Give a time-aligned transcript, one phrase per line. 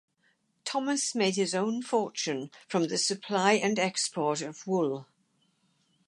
[0.65, 5.05] Thomas made his own fortune from the supply and export of wool.